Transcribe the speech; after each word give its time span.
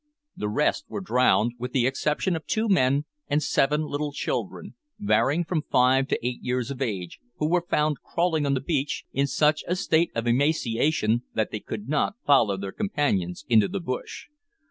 The 0.35 0.49
rest 0.49 0.85
were 0.89 0.99
drowned, 0.99 1.51
with 1.59 1.73
the 1.73 1.85
exception 1.85 2.35
of 2.35 2.47
two 2.47 2.67
men 2.67 3.05
and 3.27 3.43
seven 3.43 3.83
little 3.83 4.11
children, 4.11 4.73
varying 4.97 5.43
from 5.43 5.61
five 5.69 6.07
to 6.07 6.25
eight 6.27 6.39
years 6.41 6.71
of 6.71 6.81
age, 6.81 7.19
who 7.37 7.47
were 7.47 7.67
found 7.69 8.01
crawling 8.01 8.47
on 8.47 8.55
the 8.55 8.61
beach, 8.61 9.05
in 9.13 9.27
such 9.27 9.63
a 9.67 9.75
state 9.75 10.09
of 10.15 10.25
emaciation 10.25 11.21
that 11.35 11.51
they 11.51 11.59
could 11.59 11.87
not 11.87 12.15
follow 12.25 12.57
their 12.57 12.71
companions 12.71 13.45
into 13.47 13.67
the 13.67 13.79
bush. 13.79 14.25